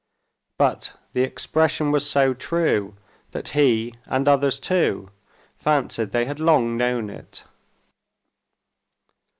[0.57, 2.95] But the expression was so true
[3.33, 5.11] that he, and others too,
[5.59, 7.43] fancied they had long known it.